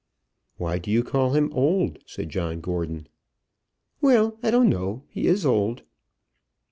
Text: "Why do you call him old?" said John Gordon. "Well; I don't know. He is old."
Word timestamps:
"Why 0.57 0.79
do 0.79 0.89
you 0.89 1.03
call 1.03 1.33
him 1.35 1.51
old?" 1.53 1.99
said 2.07 2.29
John 2.29 2.59
Gordon. 2.59 3.05
"Well; 4.01 4.39
I 4.41 4.49
don't 4.49 4.67
know. 4.69 5.03
He 5.09 5.27
is 5.27 5.45
old." 5.45 5.83